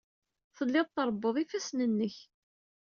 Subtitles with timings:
[0.55, 2.15] Telliḍ trebbuḍ ifassen-nnek.